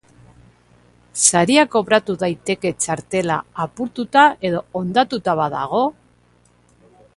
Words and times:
Saria 1.25 1.65
kobratu 1.75 2.15
daiteke 2.23 2.71
txartela 2.85 3.37
apurtuta 3.67 4.25
edo 4.51 4.65
hondatuta 4.81 5.39
badago? 5.43 5.85